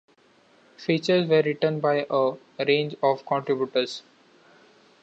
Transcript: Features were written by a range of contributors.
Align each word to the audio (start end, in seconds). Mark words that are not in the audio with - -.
Features 0.77 1.29
were 1.29 1.43
written 1.43 1.79
by 1.79 2.07
a 2.09 2.33
range 2.65 2.95
of 3.03 3.23
contributors. 3.23 4.01